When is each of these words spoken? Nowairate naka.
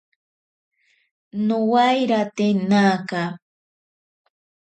Nowairate 1.47 2.47
naka. 2.69 3.23